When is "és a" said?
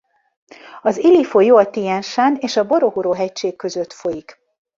2.35-2.65